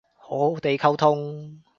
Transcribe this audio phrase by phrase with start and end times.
[0.17, 1.61] 好好哋溝通